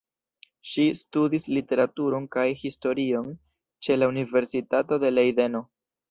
Ŝi 0.69 0.83
studis 0.99 1.43
literaturon 1.57 2.23
kaj 2.35 2.45
historion 2.61 3.27
ĉe 3.87 3.97
la 3.99 4.09
Universitato 4.13 4.99
de 5.05 5.13
Lejdeno. 5.13 5.63